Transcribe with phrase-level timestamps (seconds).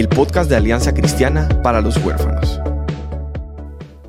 [0.00, 2.58] el podcast de Alianza Cristiana para los Huérfanos.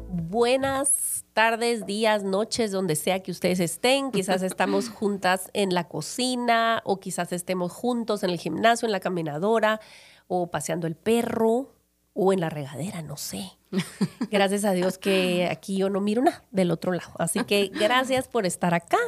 [0.07, 4.09] Buenas tardes, días, noches, donde sea que ustedes estén.
[4.11, 9.01] Quizás estamos juntas en la cocina o quizás estemos juntos en el gimnasio, en la
[9.01, 9.81] caminadora
[10.29, 11.75] o paseando el perro
[12.13, 13.51] o en la regadera, no sé.
[14.31, 17.11] Gracias a Dios que aquí yo no miro nada del otro lado.
[17.19, 18.99] Así que gracias por estar acá.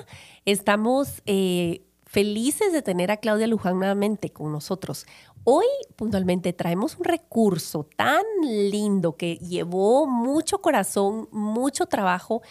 [0.44, 5.08] Estamos eh, felices de tener a Claudia Luján nuevamente con nosotros.
[5.46, 5.66] Hoy
[5.96, 12.42] puntualmente traemos un recurso tan lindo que llevó mucho corazón, mucho trabajo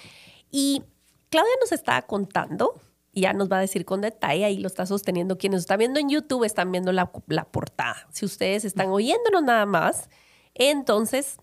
[0.51, 0.83] y
[1.31, 2.75] Claudia nos está contando,
[3.13, 5.39] y ya nos va a decir con detalle, ahí lo está sosteniendo.
[5.39, 8.07] Quienes están viendo en YouTube están viendo la, la portada.
[8.11, 10.09] Si ustedes están oyéndonos nada más,
[10.55, 11.39] entonces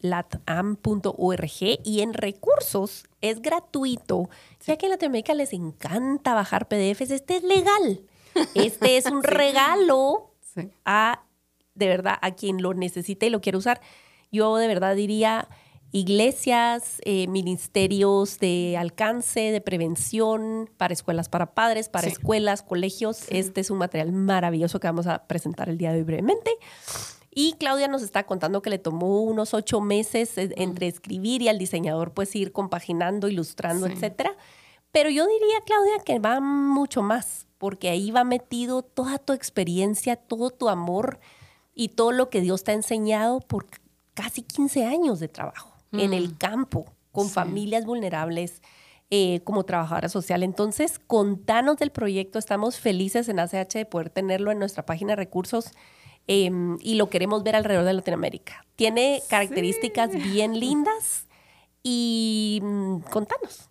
[1.84, 4.28] y en recursos es gratuito.
[4.66, 8.06] Ya que en Latinoamérica les encanta bajar PDFs, este es legal.
[8.54, 10.34] Este es un regalo
[10.84, 11.24] a,
[11.74, 13.80] de verdad, a quien lo necesite y lo quiere usar.
[14.30, 15.48] Yo de verdad diría
[15.92, 23.26] iglesias, eh, ministerios de alcance, de prevención, para escuelas para padres, para escuelas, colegios.
[23.28, 26.50] Este es un material maravilloso que vamos a presentar el día de hoy brevemente.
[27.30, 31.48] Y Claudia nos está contando que le tomó unos ocho meses eh, entre escribir y
[31.48, 34.34] al diseñador pues ir compaginando, ilustrando, etcétera.
[34.92, 40.16] Pero yo diría, Claudia, que va mucho más porque ahí va metido toda tu experiencia,
[40.16, 41.20] todo tu amor
[41.76, 43.66] y todo lo que Dios te ha enseñado por
[44.14, 46.34] casi 15 años de trabajo en el mm.
[46.38, 48.62] campo, con familias vulnerables,
[49.10, 50.42] eh, como trabajadora social.
[50.42, 52.40] Entonces, contanos del proyecto.
[52.40, 55.70] Estamos felices en ACH de poder tenerlo en nuestra página de recursos
[56.26, 58.66] em, y lo queremos ver alrededor de Latinoamérica.
[58.74, 61.28] Tiene características bien lindas
[61.84, 63.70] y mm, contanos.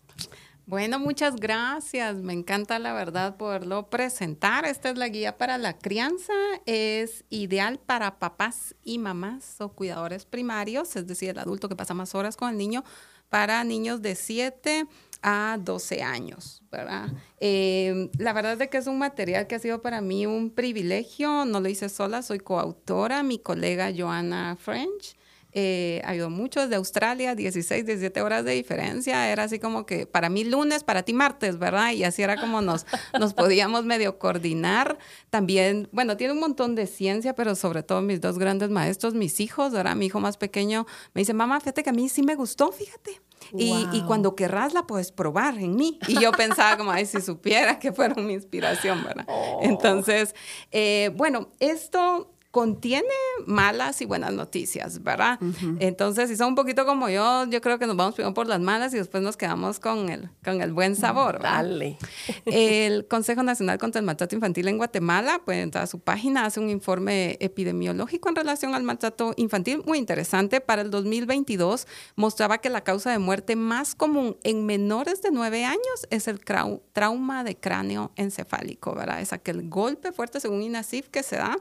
[0.66, 2.16] Bueno, muchas gracias.
[2.16, 4.66] Me encanta la verdad poderlo presentar.
[4.66, 6.34] Esta es la guía para la crianza.
[6.66, 11.94] Es ideal para papás y mamás o cuidadores primarios, es decir, el adulto que pasa
[11.94, 12.84] más horas con el niño,
[13.30, 14.86] para niños de 7
[15.24, 17.10] a 12 años, ¿verdad?
[17.40, 21.46] Eh, la verdad es que es un material que ha sido para mí un privilegio.
[21.46, 25.16] No lo hice sola, soy coautora, mi colega Joanna French
[25.54, 29.32] eh, ayudó mucho de Australia, 16, 17 horas de diferencia.
[29.32, 31.92] Era así como que para mí lunes, para ti martes, ¿verdad?
[31.92, 32.86] Y así era como nos,
[33.20, 34.98] nos podíamos medio coordinar.
[35.30, 39.40] También, bueno, tiene un montón de ciencia, pero sobre todo mis dos grandes maestros, mis
[39.40, 42.36] hijos, ahora mi hijo más pequeño me dice, mamá, fíjate que a mí sí me
[42.36, 43.22] gustó, fíjate.
[43.54, 46.00] Y, y, cuando querrás la puedes probar en mí.
[46.08, 49.26] Y yo pensaba como, ay, si supiera que fueron mi inspiración, ¿verdad?
[49.34, 49.60] Oh.
[49.64, 50.36] Entonces,
[50.72, 53.08] eh, bueno, esto contiene
[53.46, 55.40] malas y buenas noticias, ¿verdad?
[55.80, 58.60] Entonces, si son un poquito como yo, yo creo que nos vamos primero por las
[58.60, 61.42] malas y después nos quedamos con el, con el buen sabor.
[61.42, 61.98] Dale.
[62.46, 66.60] El Consejo Nacional contra el Maltrato Infantil en Guatemala, puede entrar a su página, hace
[66.60, 70.60] un informe epidemiológico en relación al maltrato infantil muy interesante.
[70.60, 75.64] Para el 2022 mostraba que la causa de muerte más común en menores de 9
[75.64, 75.80] años
[76.10, 79.22] es el trauma de cráneo encefálico, ¿verdad?
[79.22, 81.58] Es aquel golpe fuerte, según INASIF, que se da.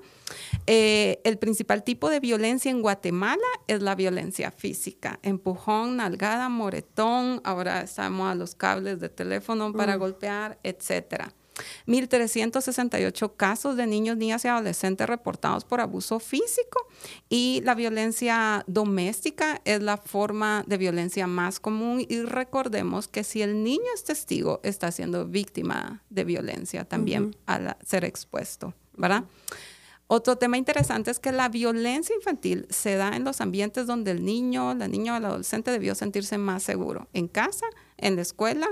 [0.66, 0.79] Eh,
[1.24, 5.18] el principal tipo de violencia en Guatemala es la violencia física.
[5.22, 9.98] Empujón, nalgada, moretón, ahora estamos a los cables de teléfono para mm.
[9.98, 11.32] golpear, etcétera.
[11.86, 16.86] 1.368 casos de niños, niñas y adolescentes reportados por abuso físico
[17.28, 23.42] y la violencia doméstica es la forma de violencia más común y recordemos que si
[23.42, 29.24] el niño es testigo está siendo víctima de violencia también al ser expuesto, ¿verdad?
[30.12, 34.24] Otro tema interesante es que la violencia infantil se da en los ambientes donde el
[34.24, 37.66] niño, la niña o el adolescente debió sentirse más seguro, en casa,
[37.96, 38.68] en la escuela,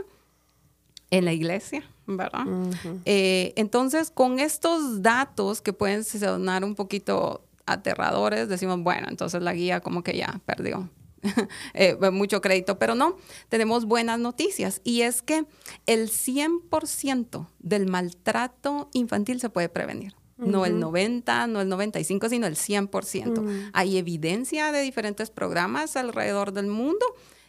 [1.12, 2.44] en la iglesia, ¿verdad?
[3.04, 9.54] Eh, entonces, con estos datos que pueden sonar un poquito aterradores, decimos, bueno, entonces la
[9.54, 10.90] guía como que ya perdió
[11.74, 13.16] eh, mucho crédito, pero no,
[13.48, 15.44] tenemos buenas noticias y es que
[15.86, 20.17] el 100% del maltrato infantil se puede prevenir.
[20.38, 23.40] No el 90, no el 95, sino el 100%.
[23.40, 23.70] Mm.
[23.72, 27.04] Hay evidencia de diferentes programas alrededor del mundo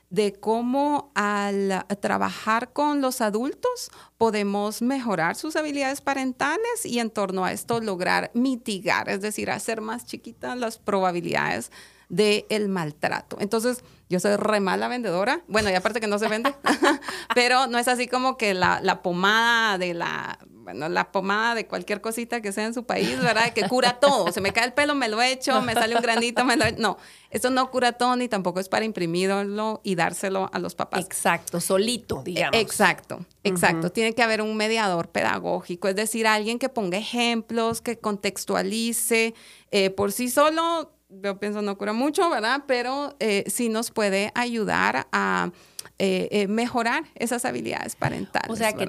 [0.10, 7.46] de cómo al trabajar con los adultos podemos mejorar sus habilidades parentales y en torno
[7.46, 11.72] a esto lograr mitigar, es decir, hacer más chiquitas las probabilidades
[12.10, 13.38] del maltrato.
[13.40, 15.44] Entonces, yo soy re mala vendedora.
[15.48, 16.56] Bueno, y aparte que no se vende,
[17.36, 20.40] pero no es así como que la, la pomada de la
[20.72, 23.52] bueno, la pomada de cualquier cosita que sea en su país, ¿verdad?
[23.54, 24.32] Que cura todo.
[24.32, 26.78] Se me cae el pelo, me lo echo, me sale un granito, me lo echo.
[26.80, 26.98] No,
[27.32, 31.04] eso no cura todo ni tampoco es para imprimirlo y dárselo a los papás.
[31.04, 32.60] Exacto, solito, digamos.
[32.60, 33.92] Exacto, exacto.
[33.92, 39.34] Tiene que haber un mediador pedagógico, es decir, alguien que ponga ejemplos, que contextualice.
[39.72, 42.66] Eh, por sí solo, yo pienso no cura mucho, ¿verdad?
[42.68, 45.52] Pero eh, sí nos puede ayudar a
[45.98, 48.52] eh, mejorar esas habilidades parentales.
[48.52, 48.88] O sea que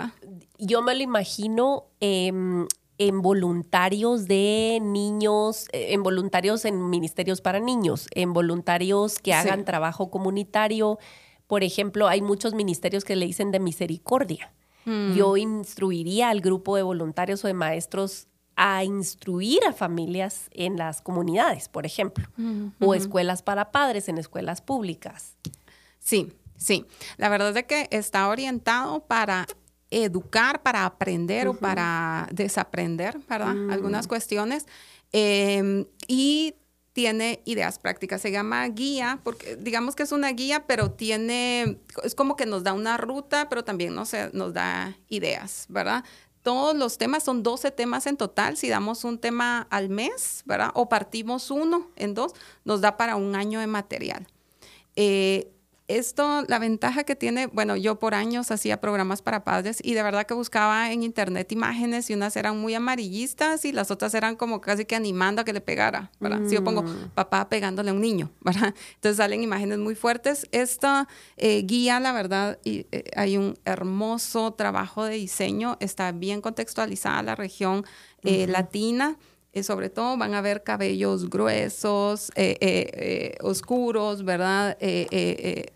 [0.61, 2.67] yo me lo imagino em,
[2.99, 9.65] en voluntarios de niños, eh, en voluntarios en ministerios para niños, en voluntarios que hagan
[9.65, 10.99] trabajo comunitario.
[11.47, 14.53] Por ejemplo, hay muchos ministerios que le dicen de misericordia.
[14.85, 15.15] Mm.
[15.15, 21.01] Yo instruiría al grupo de voluntarios o de maestros a instruir a familias en las
[21.01, 25.39] comunidades, por ejemplo, mm, o escuelas para padres en escuelas públicas.
[25.99, 26.85] Sí, sí.
[27.17, 29.47] La verdad es que está orientado para
[29.91, 33.55] educar para aprender o para desaprender, ¿verdad?
[33.55, 33.71] Mm.
[33.71, 34.67] Algunas cuestiones.
[35.13, 36.55] Em, y
[36.93, 38.21] tiene ideas prácticas.
[38.21, 42.65] Se llama guía, porque digamos que es una guía, pero tiene, es como que nos
[42.65, 46.05] da una ruta, pero también nos, nos da ideas, ¿verdad?
[46.43, 48.57] Todos los temas son 12 temas en total.
[48.57, 50.71] Si damos un tema al mes, ¿verdad?
[50.75, 52.33] O partimos uno en dos,
[52.65, 54.27] nos da para un año de material.
[54.97, 55.53] Eh,
[55.97, 60.03] esto, la ventaja que tiene, bueno, yo por años hacía programas para padres y de
[60.03, 64.37] verdad que buscaba en internet imágenes y unas eran muy amarillistas y las otras eran
[64.37, 66.41] como casi que animando a que le pegara, ¿verdad?
[66.47, 67.11] Si yo pongo mm.
[67.15, 68.75] papá pegándole a un niño, ¿verdad?
[68.95, 70.47] Entonces salen imágenes muy fuertes.
[70.53, 76.41] Esta eh, guía, la verdad, y, eh, hay un hermoso trabajo de diseño, está bien
[76.41, 77.85] contextualizada la región
[78.23, 79.17] eh, latina.
[79.53, 84.79] Eh, sobre todo van a ver cabellos gruesos, eh, eh, oscuros, ¿verdad?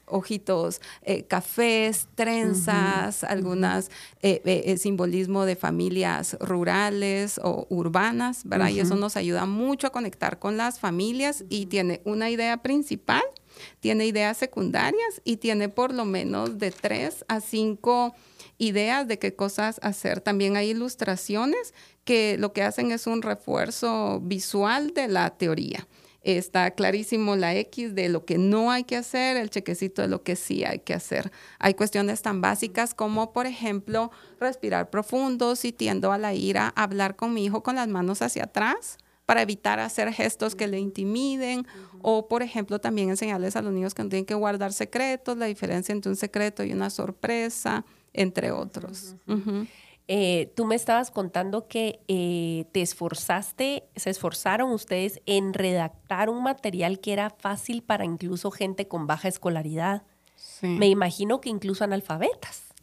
[0.07, 0.81] ojitos
[1.27, 3.91] cafés, trenzas, algunas
[4.77, 8.69] simbolismo de familias rurales o urbanas, ¿verdad?
[8.69, 13.23] Y eso nos ayuda mucho a conectar con las familias y tiene una idea principal,
[13.81, 18.15] tiene ideas secundarias y tiene por lo menos de tres a cinco
[18.59, 20.21] ideas de qué cosas hacer.
[20.21, 21.75] También hay ilustraciones
[22.05, 25.87] que lo que hacen es un refuerzo visual de la teoría.
[26.23, 30.23] Está clarísimo la X de lo que no hay que hacer, el chequecito de lo
[30.23, 31.31] que sí hay que hacer.
[31.59, 34.11] Hay cuestiones tan básicas como, por ejemplo,
[34.41, 38.45] respirar profundo si tiendo a la ira, hablar con mi hijo con las manos hacia
[38.45, 38.97] atrás
[39.27, 41.67] para evitar hacer gestos que le intimiden
[42.03, 45.47] o, por ejemplo, también enseñarles a los niños que no tienen que guardar secretos, la
[45.47, 49.15] diferencia entre un secreto y una sorpresa, entre otros.
[50.07, 56.43] Eh, tú me estabas contando que eh, te esforzaste, se esforzaron ustedes en redactar un
[56.43, 60.03] material que era fácil para incluso gente con baja escolaridad.
[60.61, 62.74] Me imagino que incluso analfabetas.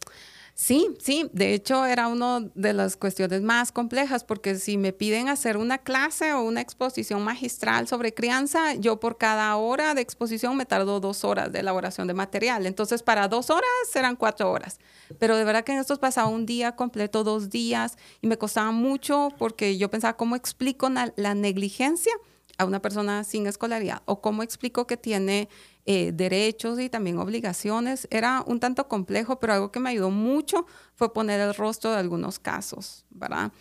[0.54, 5.28] Sí, sí, de hecho era una de las cuestiones más complejas porque si me piden
[5.28, 10.56] hacer una clase o una exposición magistral sobre crianza, yo por cada hora de exposición
[10.56, 12.66] me tardo dos horas de elaboración de material.
[12.66, 14.78] Entonces para dos horas serán cuatro horas.
[15.18, 18.72] Pero de verdad que en estos pasaba un día completo, dos días y me costaba
[18.72, 22.12] mucho porque yo pensaba, ¿cómo explico la negligencia?
[22.58, 25.48] A una persona sin escolaridad o cómo explico que tiene
[25.84, 28.06] eh, derechos y también obligaciones.
[28.10, 31.98] Era un tanto complejo, pero algo que me ayudó mucho fue poner el rostro de
[31.98, 33.52] algunos casos, ¿verdad?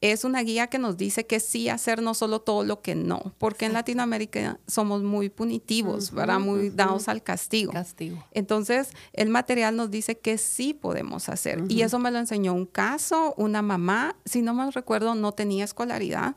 [0.00, 3.34] Es una guía que nos dice que sí hacer no solo todo lo que no,
[3.38, 6.38] porque en Latinoamérica somos muy punitivos, ¿verdad?
[6.38, 7.72] Muy dados al castigo.
[7.72, 8.24] castigo.
[8.30, 11.64] Entonces, el material nos dice que sí podemos hacer.
[11.68, 15.64] Y eso me lo enseñó un caso, una mamá, si no me recuerdo, no tenía
[15.64, 16.36] escolaridad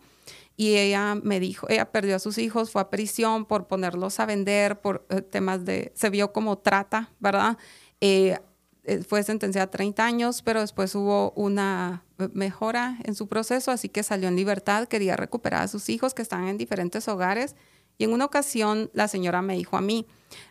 [0.61, 4.27] y ella me dijo, ella perdió a sus hijos, fue a prisión por ponerlos a
[4.27, 7.57] vender, por eh, temas de, se vio como trata, ¿verdad?
[7.99, 8.37] Eh,
[8.83, 13.89] eh, fue sentenciada a 30 años, pero después hubo una mejora en su proceso, así
[13.89, 17.55] que salió en libertad, quería recuperar a sus hijos que están en diferentes hogares.
[17.97, 20.05] Y en una ocasión la señora me dijo a mí,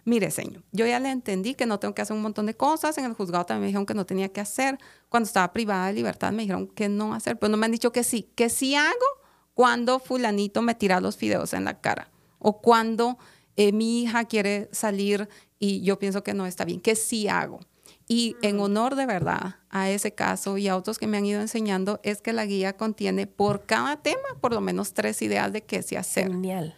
[0.05, 2.99] mire señor, yo ya le entendí que no tengo que hacer un montón de cosas,
[2.99, 4.76] en el juzgado también me dijeron que no tenía que hacer,
[5.09, 7.93] cuando estaba privada de libertad me dijeron que no hacer, pues no me han dicho
[7.93, 9.20] que sí, que sí hago
[9.61, 13.19] cuando fulanito me tira los fideos en la cara o cuando
[13.57, 17.61] eh, mi hija quiere salir y yo pienso que no está bien, que sí hago.
[18.09, 21.43] Y en honor de verdad a ese caso y a otros que me han ido
[21.43, 25.62] enseñando, es que la guía contiene por cada tema por lo menos tres ideas de
[25.62, 26.23] qué se hace.
[26.23, 26.75] Genial.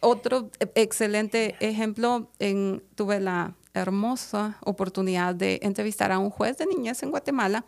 [0.00, 7.02] otro excelente ejemplo, en, tuve la hermosa oportunidad de entrevistar a un juez de niñez
[7.02, 7.64] en Guatemala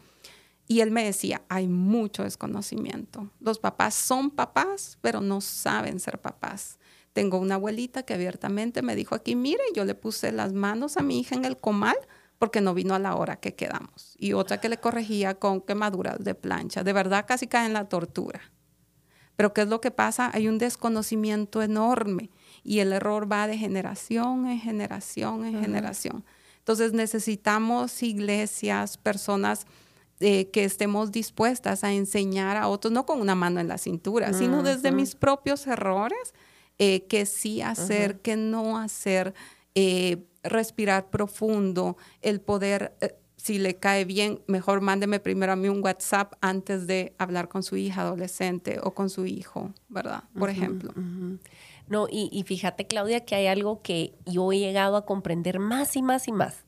[0.66, 3.31] y él me decía, hay mucho desconocimiento.
[3.40, 6.78] Los papás son papás, pero no saben ser papás.
[7.12, 11.02] Tengo una abuelita que abiertamente me dijo aquí, mire, yo le puse las manos a
[11.02, 11.97] mi hija en el comal
[12.38, 14.14] porque no vino a la hora que quedamos.
[14.19, 16.83] Y otra que le corregía con quemaduras de plancha.
[16.83, 18.40] De verdad casi cae en la tortura.
[19.37, 20.31] Pero ¿qué es lo que pasa?
[20.33, 22.31] Hay un desconocimiento enorme
[22.64, 26.25] y el error va de generación en generación en generación.
[26.59, 29.66] Entonces necesitamos iglesias, personas
[30.21, 34.33] eh, que estemos dispuestas a enseñar a otros, no con una mano en la cintura,
[34.33, 36.35] sino desde mis propios errores,
[36.78, 39.35] eh, que sí hacer, que no hacer,
[39.75, 42.97] eh, respirar profundo, el poder
[43.42, 47.64] si le cae bien, mejor mándeme primero a mí un WhatsApp antes de hablar con
[47.64, 50.23] su hija adolescente o con su hijo, ¿verdad?
[50.38, 50.92] Por ejemplo.
[51.88, 56.02] No, y, fíjate, Claudia, que hay algo que yo he llegado a comprender más y
[56.02, 56.64] más y más.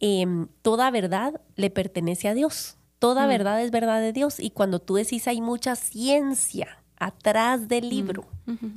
[0.00, 2.76] Em, toda verdad le pertenece a Dios.
[2.98, 3.28] Toda mm.
[3.28, 4.40] verdad es verdad de Dios.
[4.40, 8.26] Y cuando tú decís hay mucha ciencia atrás del mm, libro,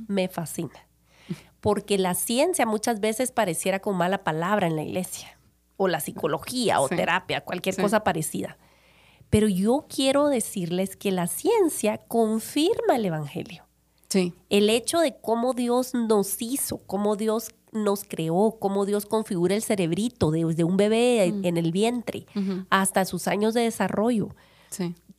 [0.08, 0.86] me fascina.
[1.60, 5.38] Porque la ciencia muchas veces pareciera como mala palabra en la iglesia
[5.76, 8.58] o la psicología o terapia, cualquier cosa parecida.
[9.30, 13.64] Pero yo quiero decirles que la ciencia confirma el Evangelio.
[14.08, 14.34] Sí.
[14.50, 19.62] El hecho de cómo Dios nos hizo, cómo Dios nos creó, cómo Dios configura el
[19.62, 22.26] cerebrito desde un bebé en el vientre
[22.70, 24.34] hasta sus años de desarrollo.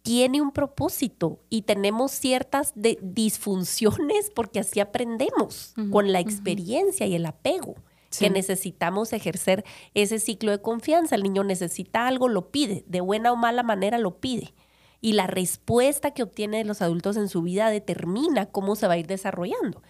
[0.04, 7.26] Tiene un propósito y tenemos ciertas disfunciones porque así aprendemos con la experiencia y el
[7.26, 7.76] apego
[8.20, 11.16] que necesitamos ejercer ese ciclo de confianza.
[11.16, 14.54] El niño necesita algo, lo pide, de buena o mala manera lo pide.
[15.02, 18.94] Y la respuesta que obtiene de los adultos en su vida determina cómo se va
[18.94, 19.82] a ir desarrollando.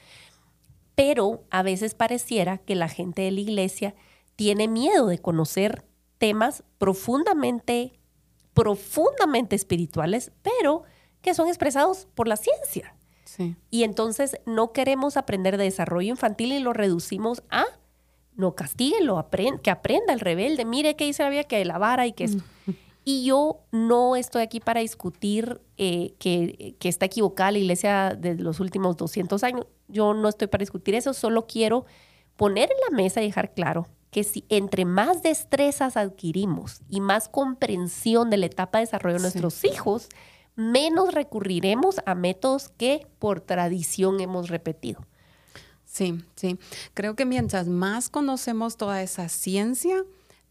[0.96, 3.96] Pero a veces pareciera que la gente de la iglesia
[4.36, 5.86] tiene miedo de conocer
[6.18, 8.00] temas profundamente,
[8.54, 10.84] profundamente espirituales, pero
[11.22, 12.96] que son expresados por la ciencia.
[13.72, 17.66] Y entonces no queremos aprender de desarrollo infantil y lo reducimos a
[18.36, 19.28] no castíguelo,
[19.62, 22.44] que aprenda el rebelde, mire qué dice la Biblia, que la vara y que esto.
[23.04, 28.36] Y yo no estoy aquí para discutir eh, que, que, está equivocada la iglesia de
[28.36, 29.68] los últimos 200 años.
[29.88, 31.86] Yo no estoy para discutir eso, solo quiero
[32.38, 37.28] poner en la mesa y dejar claro que si entre más destrezas adquirimos y más
[37.28, 40.08] comprensión de la etapa de desarrollo de nuestros hijos,
[40.56, 45.02] menos recurriremos a métodos que por tradición hemos repetido.
[45.86, 46.60] Sí, sí.
[46.94, 50.04] Creo que mientras más conocemos toda esa ciencia,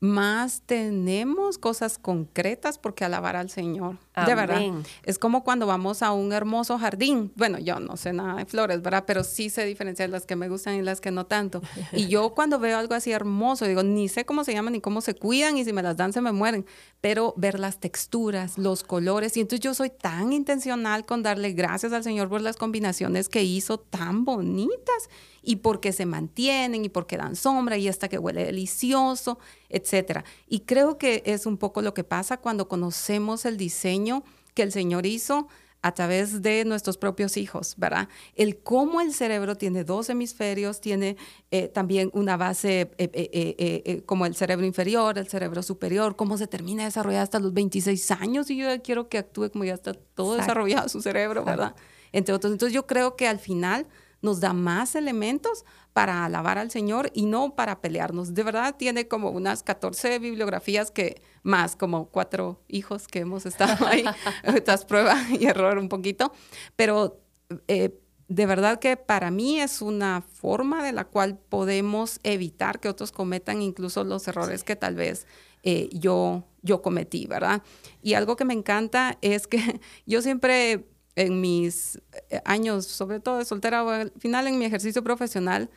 [0.02, 3.99] más tenemos cosas concretas porque alabar al Señor.
[4.26, 4.61] De verdad.
[5.04, 7.30] Es como cuando vamos a un hermoso jardín.
[7.37, 9.04] Bueno, yo no sé nada de flores, ¿verdad?
[9.06, 11.62] Pero sí sé diferenciar las que me gustan y las que no tanto.
[11.92, 15.02] Y yo cuando veo algo así hermoso, digo, ni sé cómo se llaman ni cómo
[15.02, 16.66] se cuidan y si me las dan se me mueren.
[17.00, 19.37] Pero ver las texturas, los colores.
[19.37, 23.44] Y entonces yo soy tan intencional con darle gracias al Señor por las combinaciones que
[23.44, 25.09] hizo tan bonitas
[25.42, 29.38] y porque se mantienen y porque dan sombra y hasta que huele delicioso,
[29.73, 30.25] etcétera.
[30.49, 34.25] Y creo que es un poco lo que pasa cuando conocemos el diseño
[34.55, 35.49] que el Señor hizo
[35.83, 38.09] a través de nuestros propios hijos, ¿verdad?
[38.37, 41.17] El cómo el cerebro tiene dos hemisferios, tiene
[41.50, 46.47] eh, también una base eh, eh, como el cerebro inferior, el cerebro superior, cómo se
[46.47, 49.93] termina de desarrollar hasta los 26 años y yo quiero que actúe como ya está
[49.93, 51.75] todo desarrollado su cerebro, ¿verdad?
[52.12, 52.52] Entre otros.
[52.52, 53.87] Entonces yo creo que al final
[54.23, 58.35] nos da más elementos para alabar al Señor y no para pelearnos.
[58.35, 63.87] De verdad tiene como unas 14 bibliografías que más como cuatro hijos que hemos estado
[63.87, 64.05] ahí,
[64.45, 66.33] estas prueba y error un poquito,
[66.76, 67.21] pero
[67.69, 67.99] eh,
[68.29, 73.12] de verdad que para mí es una forma de la cual podemos evitar que otros
[73.12, 75.26] cometan incluso los errores que tal vez
[75.64, 77.62] eh, yo, yo cometí, ¿verdad?
[78.02, 82.00] Y algo que me encanta es que yo siempre en mis
[82.31, 85.71] eh, años, sobre todo de soltera, o al final en mi ejercicio profesional,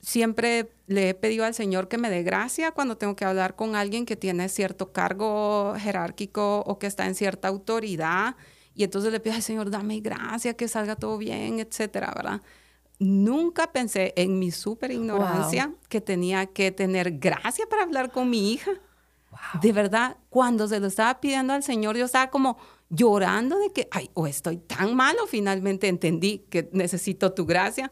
[0.00, 3.76] siempre le he pedido al Señor que me dé gracia cuando tengo que hablar con
[3.76, 8.36] alguien que tiene cierto cargo jerárquico o que está en cierta autoridad.
[8.74, 12.40] Y entonces le pido al Señor, dame gracia, que salga todo bien, etcétera, ¿verdad?
[12.98, 18.52] Nunca pensé en mi súper ignorancia que tenía que tener gracia para hablar con mi
[18.52, 18.72] hija.
[19.62, 22.58] De verdad, cuando se lo estaba pidiendo al Señor, yo estaba como,
[22.90, 27.90] llorando de que, ay, o estoy tan malo, finalmente entendí que necesito tu gracia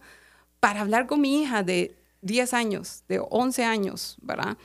[0.60, 4.58] para hablar con mi hija de 10 años, de 11 años, ¿verdad?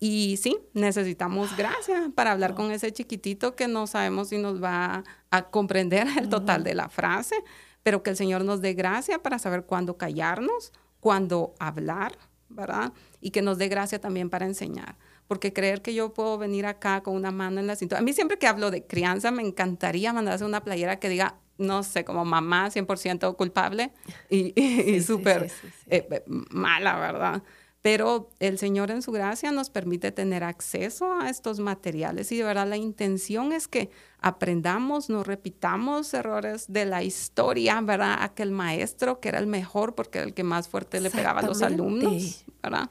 [0.00, 5.04] Y sí, necesitamos gracia para hablar con ese chiquitito que no sabemos si nos va
[5.30, 7.36] a comprender el total de la frase,
[7.82, 12.16] pero que el Señor nos dé gracia para saber cuándo callarnos, cuándo hablar,
[12.48, 12.92] ¿verdad?
[13.20, 14.96] Y que nos dé gracia también para enseñar.
[15.28, 18.00] Porque creer que yo puedo venir acá con una mano en la cintura.
[18.00, 21.82] A mí siempre que hablo de crianza me encantaría mandarse una playera que diga, no
[21.82, 23.92] sé, como mamá 100% culpable
[24.28, 25.50] y, súper
[25.86, 27.42] eh, eh, mala, ¿verdad?
[27.84, 32.44] Pero el Señor en su gracia nos permite tener acceso a estos materiales y de
[32.44, 33.90] verdad la intención es que
[34.20, 38.16] aprendamos, no repitamos errores de la historia, ¿verdad?
[38.20, 41.46] Aquel maestro que era el mejor porque era el que más fuerte le pegaba a
[41.46, 42.88] los alumnos, ¿verdad?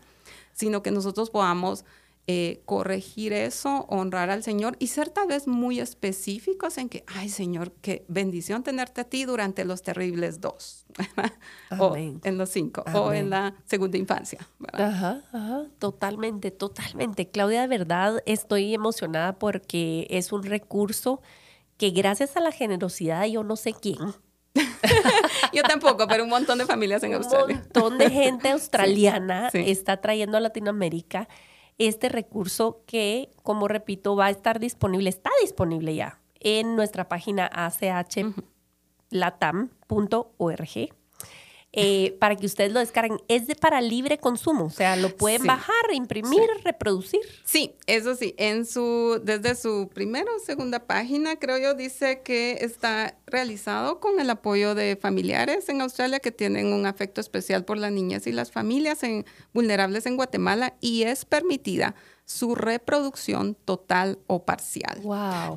[0.53, 1.85] Sino que nosotros podamos
[2.25, 7.27] eh, corregir eso, honrar al Señor y ser tal vez muy específicos en que, ay
[7.27, 10.85] Señor, qué bendición tenerte a ti durante los terribles dos,
[11.77, 14.47] o en los cinco, o en la segunda infancia.
[14.71, 17.29] Ajá, ajá, totalmente, totalmente.
[17.29, 21.21] Claudia, de verdad estoy emocionada porque es un recurso
[21.75, 23.99] que gracias a la generosidad, yo no sé quién,
[25.53, 27.55] Yo tampoco, pero un montón de familias en Australia.
[27.55, 31.27] Un montón de gente australiana está trayendo a Latinoamérica
[31.77, 37.49] este recurso que, como repito, va a estar disponible, está disponible ya en nuestra página
[37.53, 38.33] achlatam.org.
[41.75, 43.19] Eh, para que ustedes lo descarguen.
[43.27, 47.21] Es de para libre consumo, o sea, lo pueden bajar, imprimir, reproducir.
[47.45, 52.59] Sí, eso sí, en su, desde su primera o segunda página, creo yo, dice que
[52.61, 57.79] está realizado con el apoyo de familiares en Australia que tienen un afecto especial por
[57.79, 58.99] las niñas y las familias
[59.51, 65.01] vulnerables en Guatemala y es permitida su reproducción total o parcial.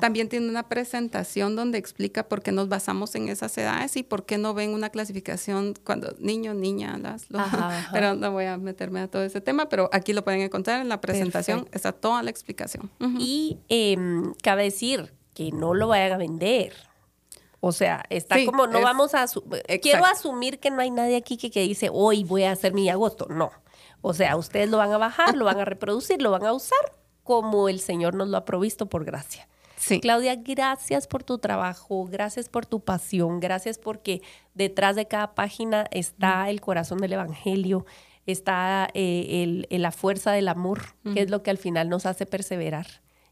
[0.01, 4.25] También tiene una presentación donde explica por qué nos basamos en esas edades y por
[4.25, 7.27] qué no ven una clasificación cuando niño, niña, las,
[7.93, 10.89] pero no voy a meterme a todo ese tema, pero aquí lo pueden encontrar en
[10.89, 12.91] la presentación, está toda la explicación.
[13.17, 16.73] Y em, cabe decir que no lo vayan a vender.
[17.59, 19.25] O sea, está como, no vamos a...
[19.81, 22.87] Quiero asumir que no hay nadie aquí que, que dice, hoy voy a hacer mi
[22.89, 23.27] agosto.
[23.29, 23.51] No.
[24.01, 26.77] O sea, ustedes lo van a bajar, lo van a reproducir, lo van a usar
[27.27, 29.49] como el Señor nos lo ha provisto por gracia.
[29.75, 29.99] Sí.
[29.99, 34.21] Claudia, gracias por tu trabajo, gracias por tu pasión, gracias porque
[34.53, 37.85] detrás de cada página está el corazón del Evangelio,
[38.25, 42.87] está eh, la fuerza del amor, que es lo que al final nos hace perseverar.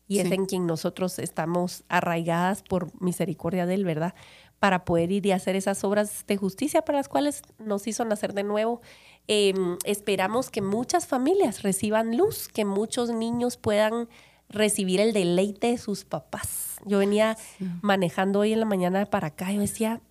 [0.08, 4.14] Y es en quien nosotros estamos arraigadas por misericordia de Él, ¿verdad?
[4.60, 8.34] Para poder ir y hacer esas obras de justicia para las cuales nos hizo nacer
[8.34, 8.82] de nuevo
[9.28, 14.08] Em, esperamos que muchas familias reciban luz, que muchos niños puedan
[14.50, 16.76] recibir el deleite de sus papás.
[16.86, 17.36] Yo venía
[17.82, 20.02] manejando hoy en la mañana para acá y yo decía,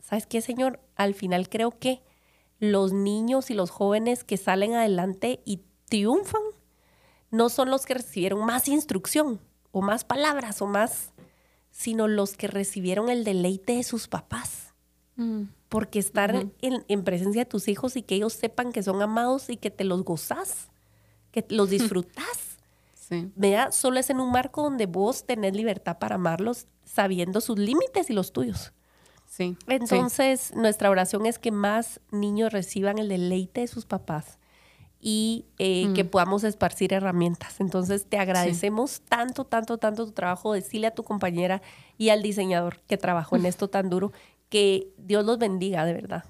[0.00, 0.80] ¿sabes qué, Señor?
[0.96, 2.02] Al final creo que
[2.58, 6.42] los niños y los jóvenes que salen adelante y triunfan
[7.34, 9.40] no son los que recibieron más instrucción
[9.72, 11.12] o más palabras o más,
[11.70, 14.74] sino los que recibieron el deleite de sus papás.
[15.16, 15.44] Mm
[15.74, 19.56] porque estar en, presencia de tus hijos y que ellos sepan que son amados y
[19.56, 20.68] que te los gozas,
[21.32, 22.58] que los disfrutas.
[22.94, 23.32] Sí.
[23.34, 28.08] Vea, solo es en un marco donde vos tenés libertad para amarlos, sabiendo sus límites
[28.08, 28.72] y los tuyos.
[29.26, 29.56] Sí.
[29.66, 34.38] Entonces, nuestra oración es que más niños reciban el deleite de sus papás
[35.06, 36.08] y eh, que mm.
[36.08, 37.60] podamos esparcir herramientas.
[37.60, 40.54] Entonces, te agradecemos tanto, tanto, tanto tu trabajo.
[40.54, 41.60] Decirle a tu compañera
[41.98, 44.12] y al diseñador que trabajó en esto tan duro
[44.48, 46.24] que Dios los bendiga, de verdad.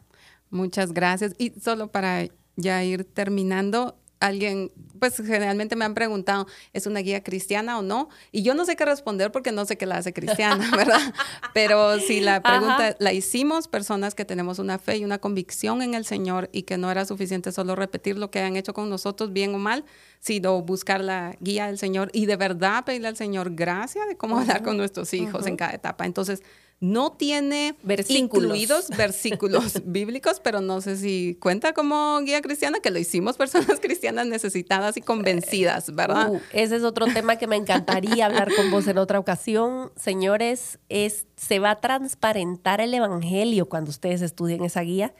[0.51, 1.37] Muchas gracias.
[1.39, 7.23] Y solo para ya ir terminando, alguien, pues generalmente me han preguntado, ¿es una guía
[7.23, 8.09] cristiana o no?
[8.33, 11.15] Y yo no sé qué responder porque no sé qué la hace cristiana, ¿verdad?
[11.53, 15.95] Pero si la pregunta la hicimos, personas que tenemos una fe y una convicción en
[15.95, 19.33] el Señor y que no era suficiente solo repetir lo que han hecho con nosotros,
[19.33, 19.85] bien o mal,
[20.21, 24.39] sino buscar la guía del Señor y de verdad pedirle al Señor gracia de cómo
[24.39, 26.07] hablar con nuestros hijos en cada etapa.
[26.07, 26.43] Entonces,
[26.85, 28.45] no tiene versículos.
[28.45, 33.81] incluidos versículos bíblicos, pero no sé si cuenta como guía cristiana, que lo hicimos personas
[33.83, 36.33] cristianas necesitadas y convencidas, ¿verdad?
[36.33, 39.93] Uh, ese es otro tema que me encantaría hablar con vos en otra ocasión.
[39.97, 45.15] Señores, es, se va a transparentar el Evangelio cuando ustedes estudien esa guía.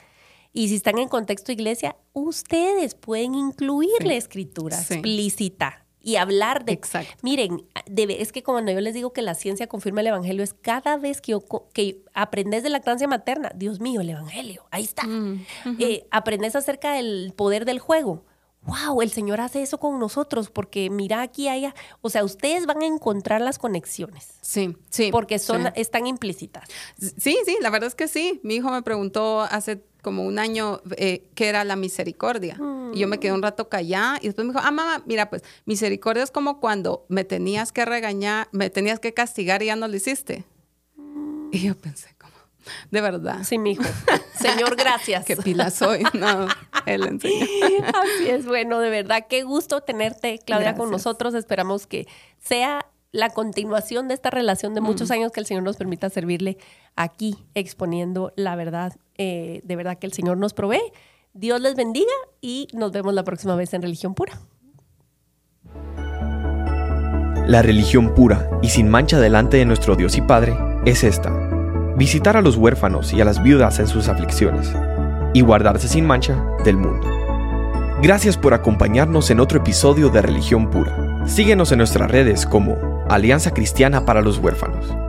[0.53, 6.73] Y si están en contexto iglesia, ustedes pueden incluir la escritura explícita y hablar de...
[6.73, 7.15] Exacto.
[7.23, 7.65] Miren,
[7.97, 11.19] es que cuando yo les digo que la ciencia confirma el Evangelio, es cada vez
[11.19, 11.35] que,
[11.73, 15.07] que aprendes de lactancia materna, Dios mío, el Evangelio, ahí está.
[15.07, 15.45] Mm,
[15.79, 18.23] eh, aprendes acerca del poder del juego.
[18.61, 22.83] Wow, el Señor hace eso con nosotros porque mira aquí allá, o sea, ustedes van
[22.83, 24.37] a encontrar las conexiones.
[24.41, 25.09] Sí, sí.
[25.11, 26.67] Porque son están implícitas.
[26.99, 28.39] Sí, sí, la verdad es que sí.
[28.43, 32.59] Mi hijo me preguntó hace como un año eh, que era la misericordia.
[32.93, 35.43] Y yo me quedé un rato callada y después me dijo, ah, mamá, mira, pues
[35.65, 39.87] misericordia es como cuando me tenías que regañar, me tenías que castigar y ya no
[39.87, 40.43] lo hiciste.
[41.51, 42.35] Y yo pensé, como,
[42.91, 43.39] de verdad.
[43.43, 43.83] Sí, mi hijo.
[44.39, 45.25] Señor, gracias.
[45.25, 46.03] Qué pila soy.
[46.13, 46.49] No.
[46.85, 47.47] Él enseñó.
[47.87, 51.33] Así es, bueno, de verdad, qué gusto tenerte, Claudia, con nosotros.
[51.33, 55.77] Esperamos que sea la continuación de esta relación de muchos años que el Señor nos
[55.77, 56.57] permita servirle
[56.95, 60.91] aquí, exponiendo la verdad, eh, de verdad que el Señor nos provee.
[61.33, 64.39] Dios les bendiga y nos vemos la próxima vez en Religión Pura.
[67.47, 71.29] La religión pura y sin mancha delante de nuestro Dios y Padre es esta.
[71.95, 74.73] Visitar a los huérfanos y a las viudas en sus aflicciones
[75.31, 77.07] y guardarse sin mancha del mundo.
[78.01, 81.23] Gracias por acompañarnos en otro episodio de Religión Pura.
[81.27, 85.04] Síguenos en nuestras redes como Alianza Cristiana para los Huérfanos.